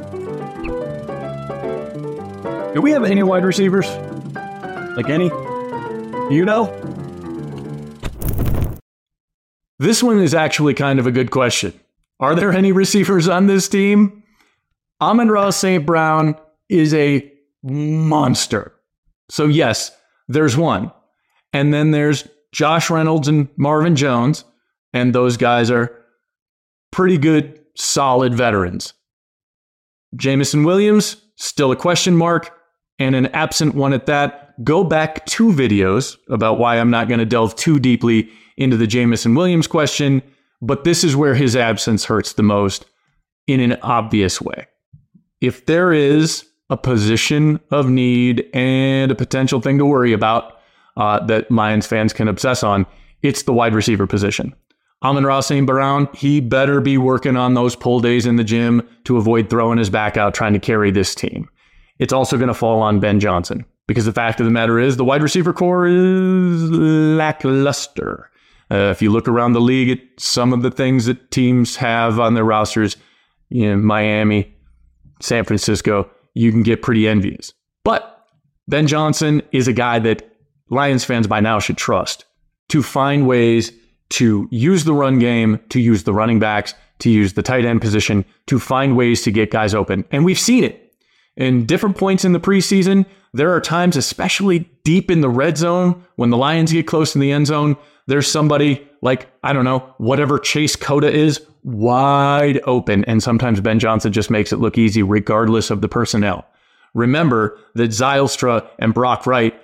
Do 2.74 2.80
we 2.82 2.90
have 2.90 3.04
any 3.04 3.22
wide 3.22 3.44
receivers? 3.44 3.86
Like 4.96 5.08
any? 5.08 5.28
Do 5.28 6.34
you 6.34 6.44
know? 6.44 6.95
This 9.78 10.02
one 10.02 10.18
is 10.18 10.34
actually 10.34 10.74
kind 10.74 10.98
of 10.98 11.06
a 11.06 11.12
good 11.12 11.30
question. 11.30 11.78
Are 12.18 12.34
there 12.34 12.52
any 12.52 12.72
receivers 12.72 13.28
on 13.28 13.46
this 13.46 13.68
team? 13.68 14.22
Amon-Ra 15.00 15.50
St. 15.50 15.84
Brown 15.84 16.34
is 16.68 16.94
a 16.94 17.30
monster. 17.62 18.72
So, 19.28 19.46
yes, 19.46 19.90
there's 20.28 20.56
one. 20.56 20.92
And 21.52 21.74
then 21.74 21.90
there's 21.90 22.26
Josh 22.52 22.88
Reynolds 22.88 23.28
and 23.28 23.48
Marvin 23.56 23.96
Jones, 23.96 24.44
and 24.92 25.14
those 25.14 25.36
guys 25.36 25.70
are 25.70 26.04
pretty 26.90 27.18
good, 27.18 27.60
solid 27.76 28.34
veterans. 28.34 28.94
Jameson 30.14 30.64
Williams, 30.64 31.16
still 31.36 31.70
a 31.70 31.76
question 31.76 32.16
mark, 32.16 32.56
and 32.98 33.14
an 33.14 33.26
absent 33.26 33.74
one 33.74 33.92
at 33.92 34.06
that. 34.06 34.45
Go 34.64 34.84
back 34.84 35.26
two 35.26 35.52
videos 35.52 36.16
about 36.28 36.58
why 36.58 36.78
I'm 36.78 36.90
not 36.90 37.08
going 37.08 37.20
to 37.20 37.26
delve 37.26 37.56
too 37.56 37.78
deeply 37.78 38.30
into 38.56 38.76
the 38.76 38.86
Jameson 38.86 39.34
Williams 39.34 39.66
question, 39.66 40.22
but 40.62 40.84
this 40.84 41.04
is 41.04 41.14
where 41.14 41.34
his 41.34 41.54
absence 41.54 42.06
hurts 42.06 42.32
the 42.32 42.42
most 42.42 42.86
in 43.46 43.60
an 43.60 43.78
obvious 43.82 44.40
way. 44.40 44.66
If 45.40 45.66
there 45.66 45.92
is 45.92 46.46
a 46.70 46.76
position 46.76 47.60
of 47.70 47.90
need 47.90 48.48
and 48.54 49.10
a 49.10 49.14
potential 49.14 49.60
thing 49.60 49.76
to 49.78 49.84
worry 49.84 50.14
about 50.14 50.58
uh, 50.96 51.24
that 51.26 51.50
Lions 51.50 51.86
fans 51.86 52.14
can 52.14 52.26
obsess 52.26 52.62
on, 52.62 52.86
it's 53.22 53.42
the 53.42 53.52
wide 53.52 53.74
receiver 53.74 54.06
position. 54.06 54.54
Amon-Ra 55.02 55.40
St. 55.40 55.66
Brown, 55.66 56.08
he 56.14 56.40
better 56.40 56.80
be 56.80 56.96
working 56.96 57.36
on 57.36 57.52
those 57.52 57.76
pull 57.76 58.00
days 58.00 58.24
in 58.24 58.36
the 58.36 58.44
gym 58.44 58.88
to 59.04 59.18
avoid 59.18 59.50
throwing 59.50 59.78
his 59.78 59.90
back 59.90 60.16
out 60.16 60.32
trying 60.32 60.54
to 60.54 60.58
carry 60.58 60.90
this 60.90 61.14
team. 61.14 61.48
It's 61.98 62.14
also 62.14 62.38
going 62.38 62.48
to 62.48 62.54
fall 62.54 62.80
on 62.80 63.00
Ben 63.00 63.20
Johnson 63.20 63.66
because 63.86 64.04
the 64.04 64.12
fact 64.12 64.40
of 64.40 64.46
the 64.46 64.52
matter 64.52 64.78
is 64.78 64.96
the 64.96 65.04
wide 65.04 65.22
receiver 65.22 65.52
corps 65.52 65.86
is 65.86 66.70
lackluster. 66.70 68.30
Uh, 68.70 68.90
if 68.90 69.00
you 69.00 69.10
look 69.10 69.28
around 69.28 69.52
the 69.52 69.60
league 69.60 69.90
at 69.90 70.00
some 70.18 70.52
of 70.52 70.62
the 70.62 70.70
things 70.70 71.06
that 71.06 71.30
teams 71.30 71.76
have 71.76 72.18
on 72.18 72.34
their 72.34 72.44
rosters, 72.44 72.96
you 73.48 73.68
know, 73.68 73.76
Miami, 73.76 74.52
San 75.20 75.44
Francisco, 75.44 76.10
you 76.34 76.50
can 76.50 76.62
get 76.62 76.82
pretty 76.82 77.06
envious. 77.06 77.52
But 77.84 78.26
Ben 78.66 78.88
Johnson 78.88 79.42
is 79.52 79.68
a 79.68 79.72
guy 79.72 80.00
that 80.00 80.28
Lions 80.68 81.04
fans 81.04 81.28
by 81.28 81.38
now 81.38 81.60
should 81.60 81.76
trust 81.76 82.24
to 82.68 82.82
find 82.82 83.26
ways 83.28 83.72
to 84.08 84.48
use 84.50 84.84
the 84.84 84.92
run 84.92 85.18
game, 85.18 85.60
to 85.68 85.80
use 85.80 86.02
the 86.02 86.12
running 86.12 86.40
backs, 86.40 86.74
to 86.98 87.10
use 87.10 87.34
the 87.34 87.42
tight 87.42 87.64
end 87.64 87.80
position, 87.80 88.24
to 88.46 88.58
find 88.58 88.96
ways 88.96 89.22
to 89.22 89.30
get 89.30 89.50
guys 89.50 89.74
open. 89.74 90.04
And 90.10 90.24
we've 90.24 90.38
seen 90.38 90.64
it 90.64 90.85
in 91.36 91.66
different 91.66 91.96
points 91.96 92.24
in 92.24 92.32
the 92.32 92.40
preseason. 92.40 93.06
There 93.32 93.52
are 93.52 93.60
times, 93.60 93.96
especially 93.96 94.70
deep 94.84 95.10
in 95.10 95.20
the 95.20 95.28
red 95.28 95.58
zone, 95.58 96.04
when 96.16 96.30
the 96.30 96.36
Lions 96.36 96.72
get 96.72 96.86
close 96.86 97.14
in 97.14 97.20
the 97.20 97.32
end 97.32 97.46
zone, 97.46 97.76
there's 98.06 98.30
somebody 98.30 98.86
like, 99.02 99.28
I 99.42 99.52
don't 99.52 99.64
know, 99.64 99.94
whatever 99.98 100.38
Chase 100.38 100.76
Cota 100.76 101.12
is, 101.12 101.44
wide 101.62 102.60
open. 102.64 103.04
And 103.04 103.22
sometimes 103.22 103.60
Ben 103.60 103.78
Johnson 103.78 104.12
just 104.12 104.30
makes 104.30 104.52
it 104.52 104.58
look 104.58 104.78
easy, 104.78 105.02
regardless 105.02 105.70
of 105.70 105.80
the 105.80 105.88
personnel. 105.88 106.46
Remember 106.94 107.58
that 107.74 107.90
Zylstra 107.90 108.66
and 108.78 108.94
Brock 108.94 109.26
Wright 109.26 109.54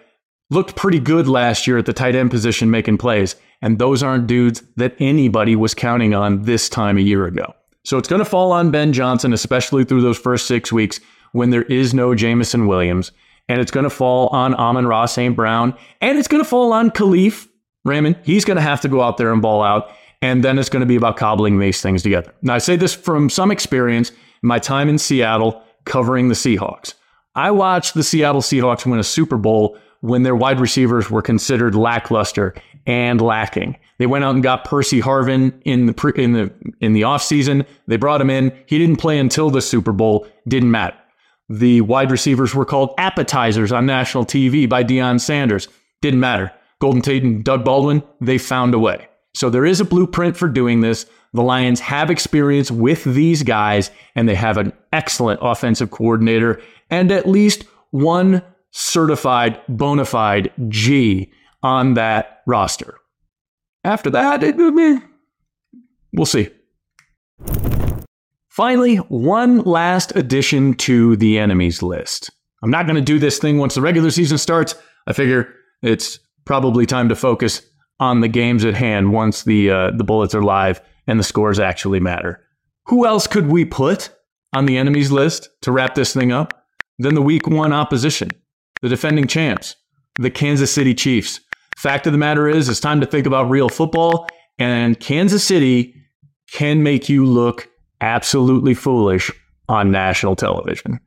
looked 0.50 0.76
pretty 0.76 1.00
good 1.00 1.28
last 1.28 1.66
year 1.66 1.78
at 1.78 1.86
the 1.86 1.92
tight 1.94 2.14
end 2.14 2.30
position 2.30 2.70
making 2.70 2.98
plays. 2.98 3.36
And 3.62 3.78
those 3.78 4.02
aren't 4.02 4.26
dudes 4.26 4.62
that 4.76 4.96
anybody 4.98 5.56
was 5.56 5.72
counting 5.72 6.14
on 6.14 6.42
this 6.42 6.68
time 6.68 6.98
a 6.98 7.02
year 7.02 7.24
ago. 7.26 7.54
So 7.84 7.96
it's 7.96 8.08
going 8.08 8.18
to 8.18 8.28
fall 8.28 8.52
on 8.52 8.70
Ben 8.70 8.92
Johnson, 8.92 9.32
especially 9.32 9.84
through 9.84 10.02
those 10.02 10.18
first 10.18 10.46
six 10.46 10.72
weeks 10.72 11.00
when 11.32 11.50
there 11.50 11.62
is 11.62 11.92
no 11.92 12.14
Jameson 12.14 12.66
Williams. 12.66 13.12
And 13.48 13.60
it's 13.60 13.70
going 13.70 13.84
to 13.84 13.90
fall 13.90 14.28
on 14.28 14.54
Amon-Ra 14.54 15.06
St. 15.06 15.34
Brown. 15.34 15.76
And 16.00 16.18
it's 16.18 16.28
going 16.28 16.42
to 16.42 16.48
fall 16.48 16.72
on 16.72 16.90
Kalif 16.90 17.48
Raymond. 17.84 18.16
He's 18.22 18.44
going 18.44 18.56
to 18.56 18.62
have 18.62 18.80
to 18.82 18.88
go 18.88 19.02
out 19.02 19.16
there 19.16 19.32
and 19.32 19.42
ball 19.42 19.62
out. 19.62 19.90
And 20.22 20.44
then 20.44 20.58
it's 20.58 20.68
going 20.68 20.80
to 20.80 20.86
be 20.86 20.96
about 20.96 21.16
cobbling 21.16 21.58
these 21.58 21.82
things 21.82 22.02
together. 22.02 22.32
Now, 22.42 22.54
I 22.54 22.58
say 22.58 22.76
this 22.76 22.94
from 22.94 23.28
some 23.28 23.50
experience, 23.50 24.12
my 24.42 24.60
time 24.60 24.88
in 24.88 24.98
Seattle 24.98 25.62
covering 25.84 26.28
the 26.28 26.34
Seahawks. 26.34 26.94
I 27.34 27.50
watched 27.50 27.94
the 27.94 28.04
Seattle 28.04 28.40
Seahawks 28.40 28.86
win 28.86 29.00
a 29.00 29.04
Super 29.04 29.36
Bowl 29.36 29.76
when 30.00 30.22
their 30.22 30.36
wide 30.36 30.60
receivers 30.60 31.10
were 31.10 31.22
considered 31.22 31.74
lackluster 31.74 32.54
and 32.86 33.20
lacking. 33.20 33.76
They 33.98 34.06
went 34.06 34.24
out 34.24 34.34
and 34.34 34.42
got 34.42 34.64
Percy 34.64 35.00
Harvin 35.00 35.52
in 35.64 35.86
the 35.86 35.92
pre, 35.92 36.12
in 36.16 36.32
the 36.32 36.52
in 36.80 36.92
the 36.92 37.02
offseason. 37.02 37.64
They 37.86 37.96
brought 37.96 38.20
him 38.20 38.30
in. 38.30 38.52
He 38.66 38.78
didn't 38.78 38.96
play 38.96 39.18
until 39.18 39.50
the 39.50 39.60
Super 39.60 39.92
Bowl. 39.92 40.26
Didn't 40.46 40.70
matter. 40.70 40.96
The 41.52 41.82
wide 41.82 42.10
receivers 42.10 42.54
were 42.54 42.64
called 42.64 42.94
appetizers 42.96 43.72
on 43.72 43.84
national 43.84 44.24
TV 44.24 44.66
by 44.66 44.82
Deion 44.82 45.20
Sanders. 45.20 45.68
Didn't 46.00 46.20
matter. 46.20 46.50
Golden 46.80 47.02
Tate 47.02 47.22
and 47.24 47.44
Doug 47.44 47.62
Baldwin, 47.62 48.02
they 48.22 48.38
found 48.38 48.72
a 48.72 48.78
way. 48.78 49.06
So 49.34 49.50
there 49.50 49.66
is 49.66 49.78
a 49.78 49.84
blueprint 49.84 50.34
for 50.34 50.48
doing 50.48 50.80
this. 50.80 51.04
The 51.34 51.42
Lions 51.42 51.78
have 51.80 52.10
experience 52.10 52.70
with 52.70 53.04
these 53.04 53.42
guys, 53.42 53.90
and 54.14 54.26
they 54.26 54.34
have 54.34 54.56
an 54.56 54.72
excellent 54.94 55.40
offensive 55.42 55.90
coordinator 55.90 56.62
and 56.88 57.12
at 57.12 57.28
least 57.28 57.64
one 57.90 58.42
certified 58.70 59.60
bona 59.68 60.06
fide 60.06 60.50
G 60.68 61.30
on 61.62 61.94
that 61.94 62.40
roster. 62.46 62.98
After 63.84 64.08
that, 64.08 64.42
it, 64.42 64.56
we'll 66.14 66.24
see. 66.24 66.48
Finally, 68.52 68.96
one 68.96 69.60
last 69.60 70.14
addition 70.14 70.74
to 70.74 71.16
the 71.16 71.38
enemies 71.38 71.82
list. 71.82 72.30
I'm 72.62 72.70
not 72.70 72.84
going 72.84 72.96
to 72.96 73.00
do 73.00 73.18
this 73.18 73.38
thing 73.38 73.56
once 73.56 73.76
the 73.76 73.80
regular 73.80 74.10
season 74.10 74.36
starts. 74.36 74.74
I 75.06 75.14
figure 75.14 75.54
it's 75.80 76.18
probably 76.44 76.84
time 76.84 77.08
to 77.08 77.16
focus 77.16 77.62
on 77.98 78.20
the 78.20 78.28
games 78.28 78.66
at 78.66 78.74
hand 78.74 79.10
once 79.10 79.44
the 79.44 79.70
uh, 79.70 79.90
the 79.96 80.04
bullets 80.04 80.34
are 80.34 80.42
live 80.42 80.82
and 81.06 81.18
the 81.18 81.24
scores 81.24 81.58
actually 81.58 81.98
matter. 81.98 82.44
Who 82.88 83.06
else 83.06 83.26
could 83.26 83.46
we 83.46 83.64
put 83.64 84.10
on 84.52 84.66
the 84.66 84.76
enemies 84.76 85.10
list 85.10 85.48
to 85.62 85.72
wrap 85.72 85.94
this 85.94 86.12
thing 86.12 86.30
up 86.30 86.52
than 86.98 87.14
the 87.14 87.22
week 87.22 87.46
one 87.46 87.72
opposition, 87.72 88.28
the 88.82 88.90
defending 88.90 89.28
champs, 89.28 89.76
the 90.18 90.30
Kansas 90.30 90.70
City 90.70 90.94
Chiefs? 90.94 91.40
Fact 91.78 92.06
of 92.06 92.12
the 92.12 92.18
matter 92.18 92.50
is, 92.50 92.68
it's 92.68 92.80
time 92.80 93.00
to 93.00 93.06
think 93.06 93.26
about 93.26 93.48
real 93.48 93.70
football, 93.70 94.26
and 94.58 95.00
Kansas 95.00 95.42
City 95.42 95.94
can 96.50 96.82
make 96.82 97.08
you 97.08 97.24
look 97.24 97.71
absolutely 98.02 98.74
foolish 98.74 99.30
on 99.68 99.90
national 99.90 100.36
television. 100.36 101.00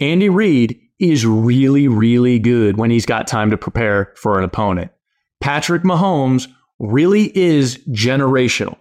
Andy 0.00 0.28
Reid 0.28 0.80
is 0.98 1.26
really, 1.26 1.88
really 1.88 2.38
good 2.38 2.78
when 2.78 2.90
he's 2.90 3.04
got 3.04 3.26
time 3.26 3.50
to 3.50 3.58
prepare 3.58 4.12
for 4.16 4.38
an 4.38 4.44
opponent. 4.44 4.90
Patrick 5.40 5.82
Mahomes 5.82 6.48
really 6.78 7.36
is 7.36 7.78
generational 7.88 8.76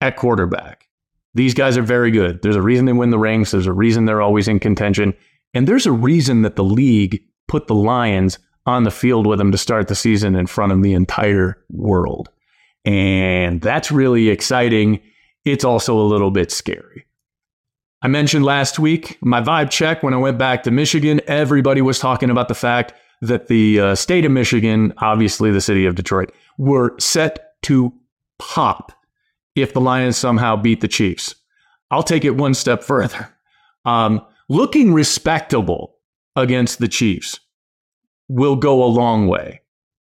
at 0.00 0.16
quarterback. 0.16 0.86
These 1.34 1.54
guys 1.54 1.76
are 1.76 1.82
very 1.82 2.10
good. 2.10 2.42
There's 2.42 2.56
a 2.56 2.62
reason 2.62 2.86
they 2.86 2.92
win 2.92 3.10
the 3.10 3.18
rings. 3.18 3.50
There's 3.50 3.66
a 3.66 3.72
reason 3.72 4.04
they're 4.04 4.22
always 4.22 4.48
in 4.48 4.58
contention. 4.58 5.14
And 5.54 5.66
there's 5.66 5.86
a 5.86 5.92
reason 5.92 6.42
that 6.42 6.56
the 6.56 6.64
league 6.64 7.22
put 7.48 7.66
the 7.66 7.74
Lions 7.74 8.38
on 8.64 8.82
the 8.82 8.90
field 8.90 9.26
with 9.26 9.38
them 9.38 9.52
to 9.52 9.58
start 9.58 9.88
the 9.88 9.94
season 9.94 10.34
in 10.34 10.46
front 10.46 10.72
of 10.72 10.82
the 10.82 10.92
entire 10.92 11.56
world. 11.70 12.28
And 12.84 13.60
that's 13.60 13.92
really 13.92 14.28
exciting. 14.28 15.00
It's 15.46 15.64
also 15.64 15.96
a 15.98 16.02
little 16.02 16.32
bit 16.32 16.50
scary. 16.50 17.06
I 18.02 18.08
mentioned 18.08 18.44
last 18.44 18.80
week 18.80 19.16
my 19.22 19.40
vibe 19.40 19.70
check 19.70 20.02
when 20.02 20.12
I 20.12 20.18
went 20.18 20.38
back 20.38 20.64
to 20.64 20.72
Michigan. 20.72 21.20
Everybody 21.28 21.80
was 21.80 22.00
talking 22.00 22.30
about 22.30 22.48
the 22.48 22.54
fact 22.54 22.92
that 23.22 23.46
the 23.46 23.80
uh, 23.80 23.94
state 23.94 24.24
of 24.24 24.32
Michigan, 24.32 24.92
obviously 24.98 25.52
the 25.52 25.60
city 25.60 25.86
of 25.86 25.94
Detroit, 25.94 26.32
were 26.58 26.94
set 26.98 27.54
to 27.62 27.92
pop 28.40 28.92
if 29.54 29.72
the 29.72 29.80
Lions 29.80 30.16
somehow 30.16 30.56
beat 30.56 30.80
the 30.80 30.88
Chiefs. 30.88 31.36
I'll 31.92 32.02
take 32.02 32.24
it 32.24 32.32
one 32.32 32.52
step 32.52 32.82
further. 32.82 33.32
Um, 33.84 34.26
looking 34.48 34.92
respectable 34.92 35.94
against 36.34 36.80
the 36.80 36.88
Chiefs 36.88 37.38
will 38.28 38.56
go 38.56 38.82
a 38.82 38.86
long 38.86 39.28
way. 39.28 39.62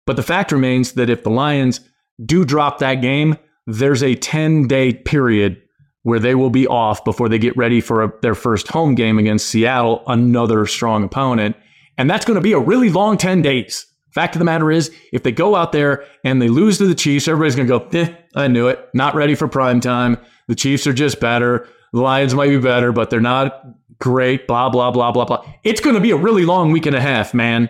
But 0.07 0.15
the 0.15 0.23
fact 0.23 0.51
remains 0.51 0.93
that 0.93 1.11
if 1.11 1.21
the 1.21 1.29
Lions 1.29 1.81
do 2.25 2.43
drop 2.43 2.79
that 2.79 2.95
game, 2.95 3.37
there's 3.69 4.01
a 4.01 4.15
10 4.15 4.67
day 4.67 4.93
period 4.93 5.61
where 6.03 6.19
they 6.19 6.33
will 6.33 6.49
be 6.49 6.65
off 6.67 7.03
before 7.03 7.29
they 7.29 7.37
get 7.37 7.55
ready 7.55 7.81
for 7.81 8.03
a, 8.03 8.13
their 8.21 8.35
first 8.35 8.67
home 8.67 8.95
game 8.95 9.19
against 9.19 9.47
Seattle, 9.47 10.03
another 10.07 10.65
strong 10.65 11.03
opponent. 11.03 11.55
And 11.97 12.09
that's 12.09 12.25
going 12.25 12.35
to 12.35 12.41
be 12.41 12.53
a 12.53 12.59
really 12.59 12.89
long 12.89 13.17
10 13.17 13.41
days. 13.41 13.85
Fact 14.11 14.35
of 14.35 14.39
the 14.39 14.45
matter 14.45 14.71
is, 14.71 14.91
if 15.13 15.21
they 15.21 15.31
go 15.31 15.55
out 15.55 15.71
there 15.71 16.03
and 16.23 16.41
they 16.41 16.47
lose 16.47 16.79
to 16.79 16.87
the 16.87 16.95
Chiefs, 16.95 17.27
everybody's 17.27 17.55
going 17.55 17.67
to 17.67 17.79
go, 17.79 17.99
eh, 17.99 18.15
I 18.35 18.47
knew 18.47 18.67
it. 18.67 18.89
Not 18.93 19.13
ready 19.13 19.35
for 19.35 19.47
prime 19.47 19.81
time. 19.81 20.17
The 20.47 20.55
Chiefs 20.55 20.87
are 20.87 20.93
just 20.93 21.19
better. 21.19 21.67
The 21.93 22.01
Lions 22.01 22.33
might 22.33 22.49
be 22.49 22.57
better, 22.57 22.91
but 22.91 23.11
they're 23.11 23.21
not 23.21 23.63
great. 23.99 24.47
Blah, 24.47 24.69
blah, 24.69 24.89
blah, 24.89 25.11
blah, 25.11 25.25
blah. 25.25 25.45
It's 25.63 25.81
going 25.81 25.95
to 25.95 26.01
be 26.01 26.11
a 26.11 26.17
really 26.17 26.45
long 26.45 26.71
week 26.71 26.87
and 26.87 26.95
a 26.95 27.01
half, 27.01 27.35
man. 27.35 27.69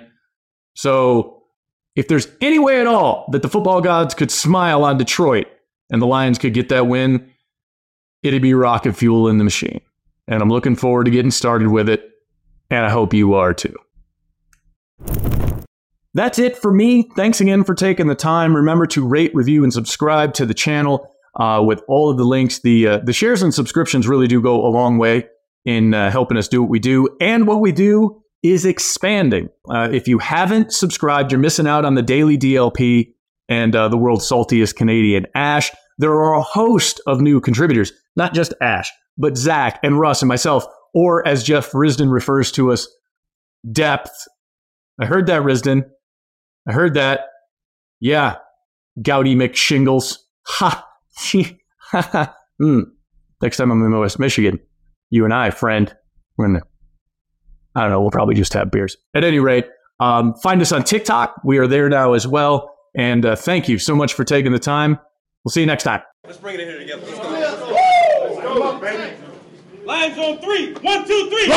So 0.76 1.44
if 1.96 2.08
there's 2.08 2.28
any 2.40 2.60
way 2.60 2.80
at 2.80 2.88
all 2.88 3.28
that 3.32 3.42
the 3.42 3.50
football 3.50 3.82
gods 3.82 4.14
could 4.14 4.32
smile 4.32 4.86
on 4.86 4.98
Detroit 4.98 5.48
and 5.90 6.02
the 6.02 6.08
Lions 6.08 6.38
could 6.38 6.54
get 6.54 6.70
that 6.70 6.88
win, 6.88 7.32
it'd 8.24 8.42
be 8.42 8.54
rocket 8.54 8.96
fuel 8.96 9.28
in 9.28 9.38
the 9.38 9.44
machine. 9.44 9.82
And 10.28 10.42
I'm 10.42 10.50
looking 10.50 10.76
forward 10.76 11.06
to 11.06 11.12
getting 11.12 11.32
started 11.32 11.70
with 11.70 11.90
it. 11.90 12.04
And 12.70 12.86
I 12.86 12.90
hope 12.90 13.14
you 13.14 13.34
are 13.34 13.54
too. 13.54 13.76
That's 16.14 16.40
it 16.40 16.58
for 16.58 16.72
me. 16.72 17.10
Thanks 17.16 17.42
again 17.42 17.64
for 17.64 17.74
taking 17.74 18.08
the 18.08 18.16
time. 18.16 18.56
Remember 18.56 18.86
to 18.88 19.08
rate, 19.08 19.32
review, 19.34 19.64
and 19.64 19.74
subscribe 19.74 20.34
to 20.36 20.46
the 20.46 20.54
channel 20.54 21.12
uh, 21.40 21.64
with 21.66 21.82
all 21.88 22.10
of 22.10 22.18
the 22.18 22.24
links. 22.24 22.60
The, 22.60 22.88
uh, 22.88 22.98
the 23.00 23.14
shares 23.14 23.42
and 23.42 23.54
subscriptions 23.54 24.08
really 24.08 24.28
do 24.28 24.42
go 24.42 24.66
a 24.66 24.70
long 24.70 24.98
way 24.98 25.28
in 25.66 25.94
uh, 25.94 26.12
helping 26.12 26.38
us 26.38 26.48
do 26.48 26.62
what 26.62 26.70
we 26.70 26.80
do. 26.80 27.10
And 27.20 27.48
what 27.48 27.62
we 27.62 27.72
do 27.72 28.22
is 28.42 28.66
expanding. 28.66 29.50
Uh, 29.70 29.90
if 29.92 30.08
you 30.08 30.20
haven't 30.20 30.74
subscribed, 30.74 31.32
you're 31.32 31.40
missing 31.40 31.68
out 31.68 31.86
on 31.86 31.96
the 31.96 32.02
daily 32.02 32.38
DLP 32.38 33.14
and 33.50 33.76
uh, 33.76 33.90
the 33.90 33.98
world's 33.98 34.30
saltiest 34.30 34.76
Canadian, 34.76 35.26
Ash. 35.36 35.72
There 35.98 36.14
are 36.14 36.36
a 36.36 36.42
host 36.42 37.02
of 37.08 37.20
new 37.20 37.42
contributors, 37.42 37.92
not 38.16 38.34
just 38.34 38.54
Ash, 38.62 38.90
but 39.18 39.36
Zach 39.36 39.80
and 39.84 40.00
Russ 40.00 40.22
and 40.22 40.30
myself, 40.30 40.66
or 40.94 41.28
as 41.28 41.44
Jeff 41.44 41.72
Risdon 41.72 42.12
refers 42.12 42.52
to 42.54 42.72
us, 42.72 42.88
depth. 43.70 44.12
I 45.02 45.06
heard 45.06 45.28
that, 45.28 45.42
Risden. 45.42 45.84
I 46.68 46.72
heard 46.72 46.94
that. 46.94 47.22
Yeah, 48.00 48.38
Gouty 49.02 49.36
McShingles. 49.36 50.18
Ha! 50.48 50.86
ha. 51.82 52.36
Hmm. 52.62 52.82
Next 53.42 53.56
time 53.56 53.72
I'm 53.72 53.82
in 53.82 53.98
West 53.98 54.20
Michigan, 54.20 54.60
you 55.10 55.24
and 55.24 55.34
I, 55.34 55.50
friend, 55.50 55.96
we're 56.38 56.48
gonna. 56.48 56.62
I 57.74 57.84
don't 57.84 57.92
know. 57.92 58.02
We'll 58.02 58.12
probably 58.12 58.36
just 58.36 58.54
have 58.54 58.70
beers. 58.70 58.98
At 59.14 59.24
any 59.24 59.40
rate, 59.40 59.66
um, 60.02 60.34
find 60.36 60.62
us 60.62 60.74
on 60.74 60.84
TikTok. 60.84 61.36
We 61.46 61.58
are 61.58 61.68
there 61.68 61.88
now 61.88 62.14
as 62.14 62.28
well. 62.28 62.76
And 62.96 63.26
uh, 63.26 63.36
thank 63.36 63.70
you 63.70 63.80
so 63.80 63.96
much 63.96 64.14
for 64.14 64.24
taking 64.24 64.52
the 64.52 64.60
time. 64.60 65.00
We'll 65.44 65.52
see 65.52 65.62
you 65.62 65.68
next 65.68 65.84
time. 65.84 66.02
Let's 66.26 66.38
bring 66.38 66.56
it 66.56 66.62
in 66.62 66.68
here 66.68 66.80
together. 66.80 67.06
Let's 67.06 67.20
go. 67.20 67.30
Let's 67.30 68.42
go, 68.42 68.64
up, 68.64 68.82
baby. 68.82 69.16
Lines 69.86 70.18
on 70.18 70.40
three. 70.40 70.74
One, 70.74 71.08
two, 71.08 71.30
three. 71.30 71.48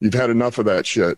You've 0.00 0.14
had 0.14 0.30
enough 0.30 0.58
of 0.58 0.66
that 0.66 0.84
shit. 0.86 1.12